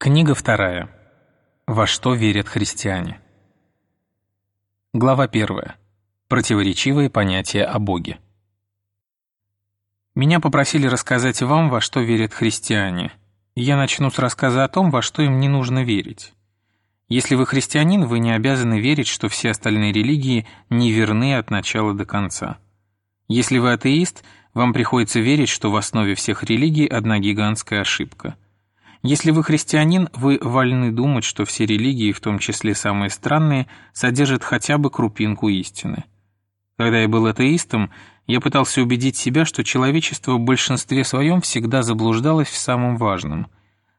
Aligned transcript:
Книга 0.00 0.36
вторая. 0.36 0.88
Во 1.66 1.88
что 1.88 2.14
верят 2.14 2.46
христиане? 2.46 3.20
Глава 4.92 5.26
первая. 5.26 5.74
Противоречивые 6.28 7.10
понятия 7.10 7.64
о 7.64 7.80
Боге. 7.80 8.20
Меня 10.14 10.38
попросили 10.38 10.86
рассказать 10.86 11.42
вам, 11.42 11.68
во 11.68 11.80
что 11.80 11.98
верят 11.98 12.32
христиане. 12.32 13.10
Я 13.56 13.76
начну 13.76 14.08
с 14.08 14.20
рассказа 14.20 14.62
о 14.62 14.68
том, 14.68 14.92
во 14.92 15.02
что 15.02 15.22
им 15.22 15.40
не 15.40 15.48
нужно 15.48 15.82
верить. 15.82 16.32
Если 17.08 17.34
вы 17.34 17.44
христианин, 17.44 18.04
вы 18.04 18.20
не 18.20 18.30
обязаны 18.30 18.78
верить, 18.78 19.08
что 19.08 19.28
все 19.28 19.50
остальные 19.50 19.92
религии 19.92 20.46
не 20.70 20.92
верны 20.92 21.34
от 21.34 21.50
начала 21.50 21.92
до 21.92 22.06
конца. 22.06 22.58
Если 23.26 23.58
вы 23.58 23.72
атеист, 23.72 24.22
вам 24.54 24.72
приходится 24.72 25.18
верить, 25.18 25.48
что 25.48 25.72
в 25.72 25.76
основе 25.76 26.14
всех 26.14 26.44
религий 26.44 26.86
одна 26.86 27.18
гигантская 27.18 27.80
ошибка– 27.80 28.36
если 29.02 29.30
вы 29.30 29.44
христианин, 29.44 30.08
вы 30.14 30.38
вольны 30.42 30.90
думать, 30.90 31.24
что 31.24 31.44
все 31.44 31.66
религии, 31.66 32.12
в 32.12 32.20
том 32.20 32.38
числе 32.38 32.74
самые 32.74 33.10
странные, 33.10 33.68
содержат 33.92 34.42
хотя 34.42 34.76
бы 34.78 34.90
крупинку 34.90 35.48
истины. 35.48 36.04
Когда 36.76 36.98
я 36.98 37.08
был 37.08 37.26
атеистом, 37.26 37.90
я 38.26 38.40
пытался 38.40 38.82
убедить 38.82 39.16
себя, 39.16 39.44
что 39.44 39.64
человечество 39.64 40.32
в 40.32 40.40
большинстве 40.40 41.04
своем 41.04 41.40
всегда 41.40 41.82
заблуждалось 41.82 42.48
в 42.48 42.56
самом 42.56 42.96
важном. 42.96 43.48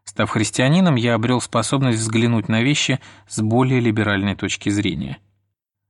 Став 0.04 0.30
христианином, 0.30 0.96
я 0.96 1.16
обрел 1.16 1.42
способность 1.42 2.00
взглянуть 2.00 2.50
на 2.50 2.62
вещи 2.62 3.00
с 3.28 3.42
более 3.42 3.80
либеральной 3.80 4.36
точки 4.36 4.70
зрения. 4.70 5.18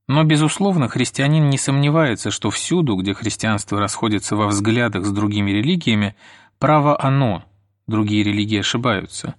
Но, 0.08 0.24
безусловно, 0.24 0.88
христианин 0.88 1.50
не 1.50 1.58
сомневается, 1.58 2.32
что 2.32 2.50
всюду, 2.50 2.96
где 2.96 3.14
христианство 3.14 3.80
расходится 3.80 4.36
во 4.36 4.48
взглядах 4.48 5.06
с 5.06 5.12
другими 5.12 5.52
религиями, 5.52 6.16
право 6.58 7.00
оно, 7.00 7.44
другие 7.90 8.24
религии 8.24 8.60
ошибаются. 8.60 9.36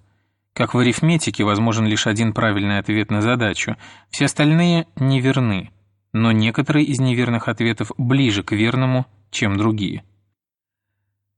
Как 0.53 0.73
в 0.73 0.79
арифметике 0.79 1.43
возможен 1.43 1.85
лишь 1.85 2.07
один 2.07 2.33
правильный 2.33 2.77
ответ 2.77 3.09
на 3.09 3.21
задачу, 3.21 3.77
все 4.09 4.25
остальные 4.25 4.87
неверны, 4.97 5.71
но 6.13 6.31
некоторые 6.31 6.85
из 6.85 6.99
неверных 6.99 7.47
ответов 7.47 7.91
ближе 7.97 8.43
к 8.43 8.51
верному, 8.51 9.05
чем 9.31 9.57
другие. 9.57 10.03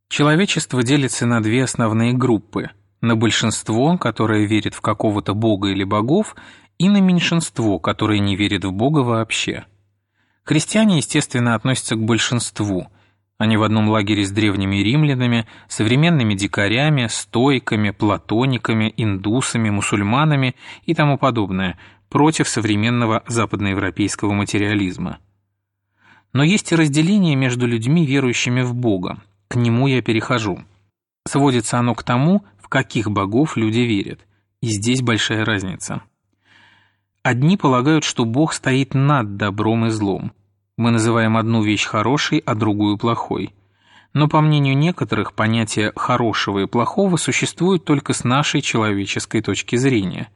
Человечество 0.10 0.84
делится 0.84 1.26
на 1.26 1.42
две 1.42 1.64
основные 1.64 2.14
группы– 2.14 2.70
на 3.02 3.18
большинство, 3.18 3.98
которое 3.98 4.46
верит 4.46 4.74
в 4.76 4.82
какого-то 4.82 5.34
бога 5.34 5.68
или 5.68 5.84
богов, 5.84 6.38
и 6.78 6.88
на 6.88 7.02
меньшинство, 7.02 7.78
которое 7.78 8.20
не 8.20 8.38
верит 8.38 8.64
в 8.64 8.72
бога 8.72 9.00
вообще. 9.00 9.66
Христиане, 10.46 10.98
естественно, 10.98 11.54
относятся 11.54 11.96
к 11.96 12.04
большинству– 12.04 12.88
они 13.38 13.58
в 13.58 13.64
одном 13.64 13.90
лагере 13.90 14.26
с 14.26 14.32
древними 14.32 14.78
римлянами, 14.78 15.48
современными 15.68 16.34
дикарями, 16.36 17.08
стойками, 17.08 17.90
платониками, 17.90 18.94
индусами, 18.96 19.70
мусульманами 19.70 20.56
и 20.86 20.94
тому 20.94 21.18
подобное, 21.18 21.78
против 22.10 22.48
современного 22.48 23.24
западноевропейского 23.28 24.34
материализма. 24.34 25.18
Но 26.32 26.44
есть 26.44 26.72
и 26.72 26.76
разделение 26.76 27.36
между 27.36 27.68
людьми, 27.68 28.06
верующими 28.06 28.62
в 28.62 28.74
Бога. 28.74 29.18
К 29.48 29.56
нему 29.56 29.88
я 29.88 30.02
перехожу. 30.02 30.64
Сводится 31.28 31.80
оно 31.80 31.96
к 31.96 32.04
тому, 32.04 32.44
в 32.60 32.70
каких 32.70 33.10
богов 33.10 33.58
люди 33.58 33.80
верят. 33.80 34.26
И 34.62 34.68
здесь 34.68 35.02
большая 35.02 35.44
разница. 35.46 36.02
Одни 37.24 37.58
полагают, 37.58 38.04
что 38.04 38.26
Бог 38.26 38.54
стоит 38.54 38.94
над 38.94 39.38
добром 39.38 39.88
и 39.88 39.90
злом– 39.90 40.34
мы 40.78 40.92
называем 40.92 41.38
одну 41.38 41.62
вещь 41.62 41.86
хорошей, 41.86 42.40
а 42.40 42.56
другую 42.56 42.98
плохой. 42.98 43.54
Но 44.14 44.28
по 44.28 44.42
мнению 44.42 44.78
некоторых, 44.78 45.34
понятие 45.34 45.92
«хорошего» 45.96 46.60
и 46.60 46.68
«плохого» 46.68 47.18
существует 47.18 47.84
только 47.84 48.14
с 48.14 48.24
нашей 48.24 48.62
человеческой 48.62 49.42
точки 49.42 49.76
зрения. 49.76 50.30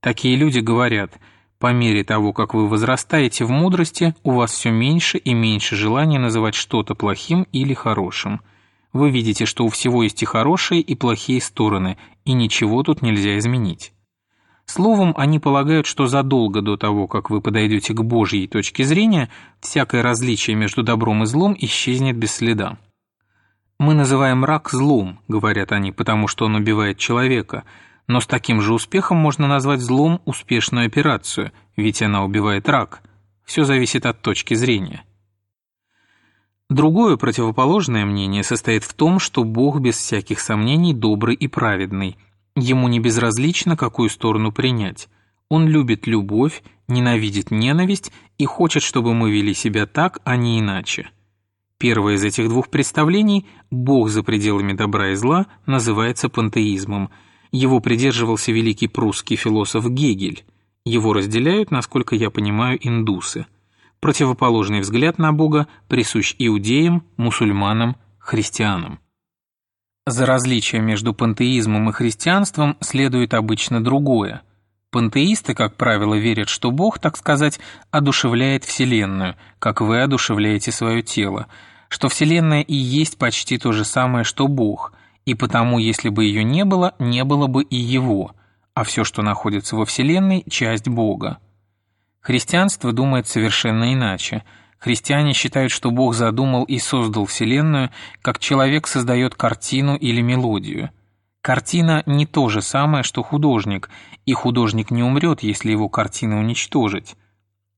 Такие 0.00 0.36
люди 0.36 0.60
говорят, 0.60 1.18
по 1.58 1.72
мере 1.72 2.04
того, 2.04 2.32
как 2.32 2.54
вы 2.54 2.68
возрастаете 2.68 3.44
в 3.44 3.50
мудрости, 3.50 4.14
у 4.22 4.32
вас 4.32 4.52
все 4.52 4.70
меньше 4.70 5.18
и 5.18 5.34
меньше 5.34 5.74
желания 5.74 6.18
называть 6.18 6.54
что-то 6.54 6.94
плохим 6.94 7.46
или 7.52 7.74
хорошим. 7.74 8.42
Вы 8.92 9.10
видите, 9.10 9.46
что 9.46 9.64
у 9.64 9.68
всего 9.68 10.02
есть 10.02 10.22
и 10.22 10.26
хорошие, 10.26 10.80
и 10.80 10.94
плохие 10.94 11.40
стороны, 11.40 11.98
и 12.24 12.32
ничего 12.32 12.82
тут 12.82 13.02
нельзя 13.02 13.38
изменить. 13.38 13.92
Словом, 14.66 15.14
они 15.16 15.38
полагают, 15.38 15.86
что 15.86 16.06
задолго 16.06 16.60
до 16.60 16.76
того, 16.76 17.06
как 17.06 17.30
вы 17.30 17.40
подойдете 17.40 17.94
к 17.94 18.02
Божьей 18.02 18.48
точке 18.48 18.84
зрения, 18.84 19.30
всякое 19.60 20.02
различие 20.02 20.56
между 20.56 20.82
добром 20.82 21.22
и 21.22 21.26
злом 21.26 21.56
исчезнет 21.58 22.16
без 22.16 22.32
следа. 22.32 22.76
«Мы 23.78 23.94
называем 23.94 24.44
рак 24.44 24.70
злом»,— 24.70 25.20
говорят 25.28 25.70
они, 25.70 25.92
потому 25.92 26.28
что 26.28 26.46
он 26.46 26.56
убивает 26.56 26.98
человека, 26.98 27.64
но 28.08 28.20
с 28.20 28.26
таким 28.26 28.60
же 28.60 28.74
успехом 28.74 29.18
можно 29.18 29.46
назвать 29.46 29.80
злом 29.80 30.20
успешную 30.24 30.86
операцию, 30.86 31.52
ведь 31.76 32.02
она 32.02 32.24
убивает 32.24 32.68
рак. 32.68 33.02
Все 33.44 33.64
зависит 33.64 34.04
от 34.04 34.20
точки 34.20 34.54
зрения. 34.54 35.04
Другое 36.68 37.16
противоположное 37.16 38.04
мнение 38.04 38.42
состоит 38.42 38.82
в 38.82 38.92
том, 38.94 39.20
что 39.20 39.44
Бог 39.44 39.78
без 39.78 39.96
всяких 39.96 40.40
сомнений 40.40 40.94
добрый 40.94 41.36
и 41.36 41.46
праведный, 41.46 42.16
Ему 42.56 42.88
не 42.88 43.00
безразлично, 43.00 43.76
какую 43.76 44.08
сторону 44.08 44.50
принять. 44.50 45.08
Он 45.50 45.68
любит 45.68 46.06
любовь, 46.06 46.62
ненавидит 46.88 47.50
ненависть 47.50 48.12
и 48.38 48.46
хочет, 48.46 48.82
чтобы 48.82 49.14
мы 49.14 49.30
вели 49.30 49.52
себя 49.52 49.86
так, 49.86 50.20
а 50.24 50.36
не 50.36 50.58
иначе. 50.58 51.10
Первое 51.78 52.14
из 52.14 52.24
этих 52.24 52.48
двух 52.48 52.70
представлений 52.70 53.46
«Бог 53.70 54.08
за 54.08 54.22
пределами 54.22 54.72
добра 54.72 55.10
и 55.10 55.14
зла» 55.14 55.46
называется 55.66 56.30
пантеизмом. 56.30 57.10
Его 57.52 57.80
придерживался 57.80 58.50
великий 58.52 58.88
прусский 58.88 59.36
философ 59.36 59.86
Гегель. 59.90 60.44
Его 60.86 61.12
разделяют, 61.12 61.70
насколько 61.70 62.16
я 62.16 62.30
понимаю, 62.30 62.78
индусы. 62.80 63.44
Противоположный 64.00 64.80
взгляд 64.80 65.18
на 65.18 65.32
Бога 65.34 65.66
присущ 65.88 66.34
иудеям, 66.38 67.04
мусульманам, 67.18 67.96
христианам. 68.18 68.98
За 70.06 70.24
различие 70.24 70.80
между 70.80 71.12
пантеизмом 71.12 71.90
и 71.90 71.92
христианством 71.92 72.76
следует 72.80 73.34
обычно 73.34 73.82
другое. 73.82 74.42
Пантеисты, 74.92 75.52
как 75.52 75.74
правило, 75.74 76.14
верят, 76.14 76.48
что 76.48 76.70
Бог, 76.70 77.00
так 77.00 77.16
сказать, 77.16 77.58
одушевляет 77.90 78.64
Вселенную, 78.64 79.34
как 79.58 79.80
вы 79.80 80.00
одушевляете 80.00 80.70
свое 80.70 81.02
тело, 81.02 81.48
что 81.88 82.08
Вселенная 82.08 82.60
и 82.60 82.74
есть 82.74 83.18
почти 83.18 83.58
то 83.58 83.72
же 83.72 83.84
самое, 83.84 84.22
что 84.22 84.46
Бог, 84.46 84.92
и 85.24 85.34
потому, 85.34 85.80
если 85.80 86.08
бы 86.08 86.24
ее 86.24 86.44
не 86.44 86.64
было, 86.64 86.94
не 87.00 87.24
было 87.24 87.48
бы 87.48 87.64
и 87.64 87.76
Его, 87.76 88.30
а 88.74 88.84
все, 88.84 89.02
что 89.02 89.22
находится 89.22 89.74
во 89.74 89.84
Вселенной, 89.84 90.44
часть 90.48 90.86
Бога. 90.86 91.38
Христианство 92.20 92.92
думает 92.92 93.26
совершенно 93.26 93.92
иначе– 93.92 94.44
Христиане 94.86 95.32
считают, 95.32 95.72
что 95.72 95.90
Бог 95.90 96.14
задумал 96.14 96.62
и 96.62 96.78
создал 96.78 97.26
Вселенную, 97.26 97.90
как 98.22 98.38
человек 98.38 98.86
создает 98.86 99.34
картину 99.34 99.96
или 99.96 100.20
мелодию. 100.20 100.90
Картина 101.40 102.04
не 102.06 102.24
то 102.24 102.48
же 102.48 102.62
самое, 102.62 103.02
что 103.02 103.24
художник, 103.24 103.90
и 104.26 104.32
художник 104.32 104.92
не 104.92 105.02
умрет, 105.02 105.42
если 105.42 105.72
его 105.72 105.88
картину 105.88 106.38
уничтожить. 106.38 107.16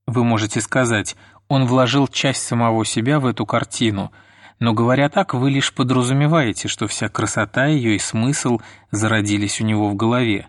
Вы 0.06 0.22
можете 0.22 0.60
сказать, 0.60 1.16
он 1.48 1.64
вложил 1.64 2.08
часть 2.08 2.42
самого 2.42 2.84
себя 2.84 3.20
в 3.20 3.24
эту 3.24 3.46
картину, 3.46 4.12
но 4.58 4.74
говоря 4.74 5.08
так, 5.08 5.32
вы 5.32 5.48
лишь 5.48 5.72
подразумеваете, 5.72 6.68
что 6.68 6.86
вся 6.88 7.08
красота 7.08 7.68
ее 7.68 7.96
и 7.96 7.98
смысл 7.98 8.58
зародились 8.90 9.62
у 9.62 9.64
него 9.64 9.88
в 9.88 9.94
голове. 9.94 10.48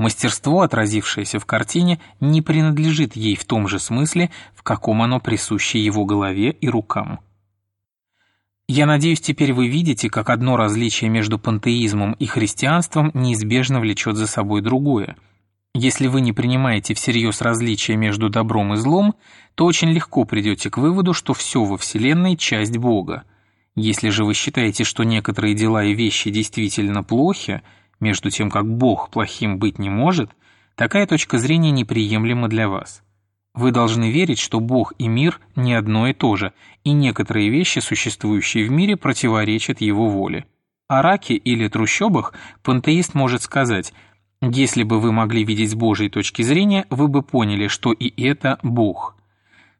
Мастерство, 0.00 0.62
отразившееся 0.62 1.38
в 1.38 1.44
картине, 1.44 2.00
не 2.20 2.40
принадлежит 2.40 3.16
ей 3.16 3.36
в 3.36 3.44
том 3.44 3.68
же 3.68 3.78
смысле, 3.78 4.30
в 4.54 4.62
каком 4.62 5.02
оно 5.02 5.20
присуще 5.20 5.78
его 5.78 6.06
голове 6.06 6.52
и 6.52 6.70
рукам. 6.70 7.20
Я 8.66 8.86
надеюсь, 8.86 9.20
теперь 9.20 9.52
вы 9.52 9.68
видите, 9.68 10.08
как 10.08 10.30
одно 10.30 10.56
различие 10.56 11.10
между 11.10 11.38
пантеизмом 11.38 12.14
и 12.14 12.24
христианством 12.24 13.10
неизбежно 13.12 13.78
влечет 13.78 14.16
за 14.16 14.26
собой 14.26 14.62
другое. 14.62 15.18
Если 15.74 16.06
вы 16.06 16.22
не 16.22 16.32
принимаете 16.32 16.94
всерьез 16.94 17.42
различия 17.42 17.96
между 17.96 18.30
добром 18.30 18.72
и 18.72 18.76
злом, 18.78 19.16
то 19.54 19.66
очень 19.66 19.90
легко 19.90 20.24
придете 20.24 20.70
к 20.70 20.78
выводу, 20.78 21.12
что 21.12 21.34
все 21.34 21.62
во 21.62 21.76
Вселенной– 21.76 22.36
часть 22.38 22.78
Бога. 22.78 23.24
Если 23.76 24.08
же 24.08 24.24
вы 24.24 24.32
считаете, 24.32 24.84
что 24.84 25.04
некоторые 25.04 25.54
дела 25.54 25.84
и 25.84 25.92
вещи 25.92 26.30
действительно 26.30 27.02
плохи– 27.02 27.60
между 28.00 28.30
тем 28.30 28.50
как 28.50 28.66
Бог 28.66 29.10
плохим 29.10 29.58
быть 29.58 29.78
не 29.78 29.90
может, 29.90 30.30
такая 30.74 31.06
точка 31.06 31.38
зрения 31.38 31.70
неприемлема 31.70 32.48
для 32.48 32.68
вас. 32.68 33.02
Вы 33.54 33.72
должны 33.72 34.10
верить, 34.10 34.38
что 34.38 34.60
Бог 34.60 34.94
и 34.98 35.08
мир 35.08 35.40
не 35.56 35.74
одно 35.74 36.08
и 36.08 36.12
то 36.12 36.36
же, 36.36 36.52
и 36.84 36.92
некоторые 36.92 37.50
вещи, 37.50 37.80
существующие 37.80 38.66
в 38.66 38.70
мире, 38.70 38.96
противоречат 38.96 39.80
его 39.80 40.08
воле. 40.08 40.46
О 40.88 41.02
раке 41.02 41.34
или 41.34 41.68
трущобах 41.68 42.34
пантеист 42.62 43.14
может 43.14 43.42
сказать 43.42 43.92
«Если 44.40 44.82
бы 44.82 45.00
вы 45.00 45.12
могли 45.12 45.44
видеть 45.44 45.70
с 45.70 45.74
Божьей 45.74 46.08
точки 46.08 46.42
зрения, 46.42 46.86
вы 46.90 47.08
бы 47.08 47.22
поняли, 47.22 47.68
что 47.68 47.92
и 47.92 48.08
это 48.22 48.58
Бог». 48.62 49.16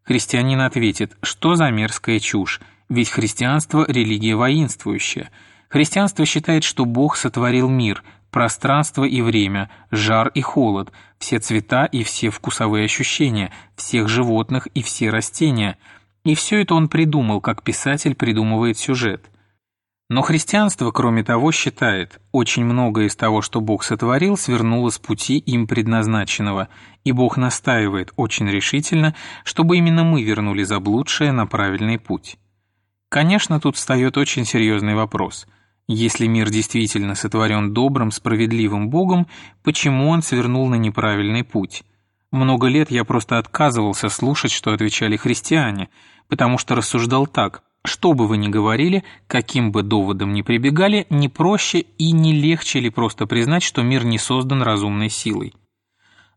Христианин 0.03 0.61
ответит 0.61 1.17
«Что 1.23 1.55
за 1.55 1.71
мерзкая 1.71 2.19
чушь? 2.19 2.61
Ведь 2.89 3.11
христианство– 3.11 3.85
религия 3.89 4.35
воинствующая». 4.35 5.31
Христианство 5.71 6.27
считает, 6.27 6.65
что 6.65 6.85
Бог 6.85 7.17
сотворил 7.17 7.69
мир, 7.69 8.03
пространство 8.33 9.05
и 9.05 9.23
время, 9.23 9.71
жар 9.93 10.29
и 10.35 10.41
холод, 10.41 10.93
все 11.19 11.39
цвета 11.39 11.85
и 11.85 12.03
все 12.03 12.31
вкусовые 12.31 12.85
ощущения, 12.85 13.53
всех 13.77 14.09
животных 14.09 14.67
и 14.75 14.83
все 14.83 15.11
растения. 15.11 15.79
И 16.25 16.35
все 16.35 16.61
это 16.61 16.75
он 16.75 16.89
придумал, 16.89 17.41
как 17.41 17.63
писатель 17.63 18.17
придумывает 18.17 18.79
сюжет. 18.79 19.31
Но 20.09 20.23
христианство, 20.23 20.91
кроме 20.91 21.23
того, 21.23 21.53
считает, 21.53 22.21
очень 22.33 22.65
многое 22.65 23.07
из 23.07 23.15
того, 23.15 23.41
что 23.41 23.61
Бог 23.61 23.85
сотворил, 23.85 24.37
свернуло 24.37 24.91
с 24.91 24.99
пути 24.99 25.39
им 25.39 25.69
предназначенного, 25.69 26.69
и 27.05 27.13
Бог 27.13 27.37
настаивает 27.37 28.13
очень 28.17 28.49
решительно, 28.49 29.15
чтобы 29.45 29.77
именно 29.77 30.03
мы 30.03 30.25
вернули 30.25 30.65
заблудшее 30.65 31.31
на 31.31 31.47
правильный 31.47 32.01
путь. 32.01 32.39
Конечно, 33.09 33.61
тут 33.61 33.77
встает 33.77 34.19
очень 34.19 34.45
серьезный 34.45 34.97
вопрос– 34.97 35.47
если 35.93 36.29
мир 36.29 36.51
действительно 36.51 37.17
сотворен 37.17 37.75
добрым, 37.75 38.13
справедливым 38.13 38.91
Богом, 38.91 39.27
почему 39.65 40.09
он 40.09 40.23
свернул 40.23 40.69
на 40.69 40.77
неправильный 40.77 41.43
путь? 41.43 41.83
Много 42.31 42.69
лет 42.69 42.93
я 42.93 43.05
просто 43.05 43.39
отказывался 43.39 44.09
слушать, 44.09 44.53
что 44.53 44.73
отвечали 44.73 45.17
христиане, 45.17 45.89
потому 46.29 46.59
что 46.59 46.77
рассуждал 46.77 47.27
так. 47.27 47.65
Что 47.85 48.13
бы 48.13 48.29
вы 48.29 48.37
ни 48.37 48.47
говорили, 48.47 49.03
каким 49.27 49.73
бы 49.73 49.83
доводом 49.83 50.33
ни 50.33 50.43
прибегали, 50.43 51.09
не 51.11 51.29
проще 51.29 51.81
и 51.81 52.13
не 52.13 52.35
легче 52.35 52.79
ли 52.79 52.91
просто 52.91 53.27
признать, 53.27 53.65
что 53.65 53.83
мир 53.83 54.05
не 54.05 54.19
создан 54.19 54.63
разумной 54.63 55.11
силой? 55.11 55.55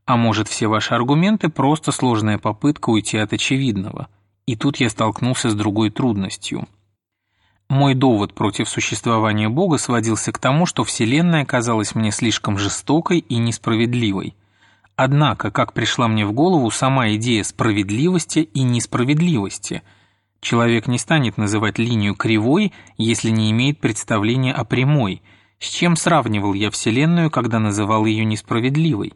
А 0.06 0.18
может, 0.18 0.48
все 0.48 0.66
ваши 0.66 0.96
аргументы– 0.96 1.50
просто 1.50 1.92
сложная 1.92 2.40
попытка 2.40 2.90
уйти 2.90 3.20
от 3.20 3.34
очевидного? 3.34 4.08
И 4.48 4.56
тут 4.56 4.78
я 4.78 4.90
столкнулся 4.90 5.52
с 5.52 5.54
другой 5.54 5.92
трудностью– 5.92 6.68
мой 7.70 7.96
довод 7.96 8.34
против 8.34 8.70
существования 8.70 9.50
Бога 9.50 9.78
сводился 9.78 10.32
к 10.32 10.38
тому, 10.38 10.66
что 10.66 10.84
Вселенная 10.84 11.46
казалась 11.46 11.96
мне 11.96 12.12
слишком 12.12 12.58
жестокой 12.58 13.20
и 13.20 13.38
несправедливой. 13.38 14.36
Однако, 14.96 15.50
как 15.50 15.74
пришла 15.74 16.08
мне 16.08 16.26
в 16.26 16.34
голову 16.34 16.70
сама 16.70 17.10
идея 17.16 17.44
справедливости 17.44 18.40
и 18.40 18.62
несправедливости. 18.62 19.82
Человек 20.40 20.88
не 20.88 21.00
станет 21.00 21.38
называть 21.38 21.80
линию 21.80 22.16
кривой, 22.16 22.74
если 22.98 23.30
не 23.30 23.50
имеет 23.52 23.80
представления 23.80 24.54
о 24.54 24.66
прямой. 24.66 25.24
С 25.58 25.70
чем 25.70 25.96
сравнивал 25.96 26.54
я 26.54 26.70
Вселенную, 26.70 27.32
когда 27.32 27.60
называл 27.60 28.06
ее 28.06 28.26
несправедливой? 28.26 29.14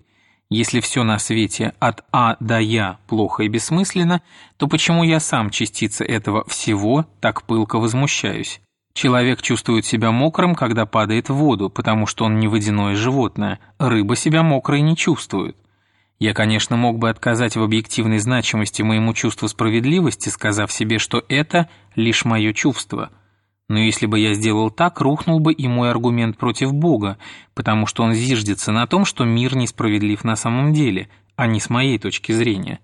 Если 0.49 0.79
все 0.79 1.03
на 1.03 1.19
свете 1.19 1.73
от 1.79 2.05
А 2.13 2.37
до 2.39 2.59
Я 2.59 2.99
плохо 3.07 3.43
и 3.43 3.49
бессмысленно, 3.49 4.21
то 4.55 4.67
почему 4.67 5.03
я 5.03 5.19
сам 5.19 5.49
частица 5.49 6.05
этого 6.05 6.45
всего 6.47 7.05
так 7.19 7.43
пылко 7.43 7.79
возмущаюсь? 7.79 8.61
Человек 8.93 9.41
чувствует 9.41 9.85
себя 9.85 10.11
мокрым, 10.11 10.55
когда 10.55 10.85
падает 10.85 11.29
в 11.29 11.35
воду, 11.35 11.69
потому 11.69 12.07
что 12.07 12.25
он 12.25 12.39
не 12.39 12.47
водяное 12.47 12.95
животное. 12.95 13.59
Рыба 13.77 14.15
себя 14.15 14.41
мокрой 14.41 14.81
не 14.81 14.95
чувствует. 14.95 15.57
Я, 16.17 16.33
конечно, 16.33 16.77
мог 16.77 16.97
бы 16.97 17.09
отказать 17.09 17.57
в 17.57 17.61
объективной 17.61 18.19
значимости 18.19 18.81
моему 18.81 19.13
чувству 19.13 19.47
справедливости, 19.49 20.29
сказав 20.29 20.71
себе, 20.71 20.97
что 20.97 21.23
это 21.27 21.69
лишь 21.95 22.25
мое 22.25 22.53
чувство– 22.53 23.11
но 23.69 23.79
если 23.79 24.05
бы 24.05 24.19
я 24.19 24.33
сделал 24.33 24.69
так, 24.69 25.01
рухнул 25.01 25.39
бы 25.39 25.51
и 25.51 25.67
мой 25.67 25.89
аргумент 25.89 26.37
против 26.37 26.73
Бога, 26.73 27.17
потому 27.53 27.85
что 27.85 28.03
он 28.03 28.13
зиждется 28.13 28.71
на 28.71 28.87
том, 28.87 29.03
что 29.03 29.25
мир 29.25 29.55
несправедлив 29.55 30.23
на 30.23 30.35
самом 30.35 30.73
деле, 30.73 31.09
а 31.35 31.47
не 31.47 31.59
с 31.59 31.69
моей 31.69 31.99
точки 31.99 32.31
зрения. 32.31 32.79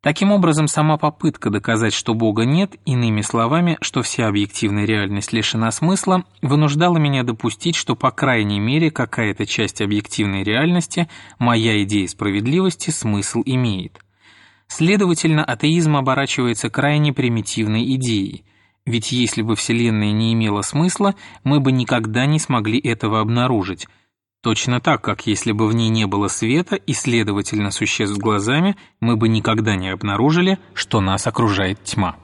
Таким 0.00 0.32
образом, 0.32 0.66
сама 0.66 0.96
попытка 0.96 1.48
доказать, 1.48 1.92
что 1.92 2.14
Бога 2.14 2.44
нет, 2.44 2.74
иными 2.84 3.20
словами, 3.20 3.78
что 3.80 4.02
вся 4.02 4.26
объективная 4.26 4.84
реальность 4.84 5.32
лишена 5.32 5.70
смысла, 5.70 6.24
вынуждала 6.40 6.98
меня 6.98 7.22
допустить, 7.22 7.76
что 7.76 7.94
по 7.94 8.10
крайней 8.10 8.58
мере 8.58 8.90
какая-то 8.90 9.46
часть 9.46 9.80
объективной 9.80 10.42
реальности, 10.42 11.08
моя 11.38 11.80
идея 11.84 12.08
справедливости, 12.08 12.90
смысл 12.90 13.42
имеет. 13.44 14.00
Следовательно, 14.66 15.44
атеизм 15.44 15.96
оборачивается 15.96 16.70
крайне 16.70 17.12
примитивной 17.12 17.94
идеей– 17.94 18.44
ведь 18.84 19.12
если 19.12 19.42
бы 19.42 19.54
Вселенная 19.56 20.12
не 20.12 20.32
имела 20.32 20.62
смысла, 20.62 21.14
мы 21.44 21.60
бы 21.60 21.72
никогда 21.72 22.26
не 22.26 22.38
смогли 22.38 22.78
этого 22.78 23.20
обнаружить. 23.20 23.86
Точно 24.42 24.80
так, 24.80 25.02
как 25.02 25.26
если 25.26 25.52
бы 25.52 25.68
в 25.68 25.74
ней 25.74 25.88
не 25.88 26.06
было 26.06 26.26
света 26.26 26.74
и, 26.74 26.92
следовательно, 26.92 27.70
существ 27.70 28.18
глазами, 28.18 28.76
мы 28.98 29.16
бы 29.16 29.28
никогда 29.28 29.76
не 29.76 29.88
обнаружили, 29.88 30.58
что 30.74 31.00
нас 31.00 31.28
окружает 31.28 31.84
тьма. 31.84 32.16